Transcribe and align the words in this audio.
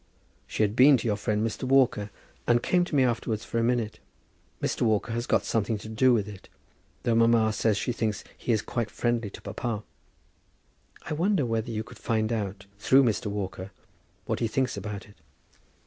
She 0.47 0.63
had 0.63 0.75
been 0.75 0.97
to 0.97 1.05
your 1.07 1.15
friend, 1.15 1.45
Mr. 1.45 1.61
Walker, 1.63 2.09
and 2.47 2.63
came 2.63 2.83
to 2.85 2.95
me 2.95 3.03
afterwards 3.03 3.45
for 3.45 3.59
a 3.59 3.63
minute. 3.63 3.99
Mr. 4.59 4.81
Walker 4.81 5.11
has 5.11 5.27
got 5.27 5.45
something 5.45 5.77
to 5.77 5.87
do 5.87 6.11
with 6.11 6.27
it, 6.27 6.49
though 7.03 7.13
mamma 7.13 7.53
says 7.53 7.77
she 7.77 7.91
thinks 7.91 8.23
he 8.35 8.51
is 8.51 8.63
quite 8.63 8.89
friendly 8.89 9.29
to 9.29 9.43
papa. 9.43 9.83
I 11.03 11.13
wonder 11.13 11.45
whether 11.45 11.69
you 11.69 11.83
could 11.83 11.99
find 11.99 12.33
out, 12.33 12.65
through 12.79 13.03
Mr. 13.03 13.27
Walker, 13.27 13.69
what 14.25 14.39
he 14.39 14.47
thinks 14.47 14.75
about 14.75 15.07
it. 15.07 15.17